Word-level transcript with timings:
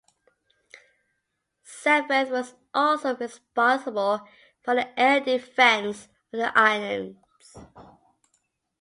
Seventh 1.63 2.31
was 2.31 2.55
also 2.73 3.15
responsible 3.15 4.27
for 4.63 4.73
the 4.73 4.99
air 4.99 5.19
defense 5.19 6.05
of 6.33 6.39
the 6.39 6.57
islands. 6.57 7.19